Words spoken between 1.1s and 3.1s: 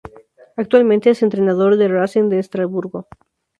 es entrenador de Racing de Estrasburgo.